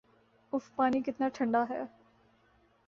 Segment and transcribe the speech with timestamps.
[0.53, 1.81] if پانی کتنا ٹھنڈا ہے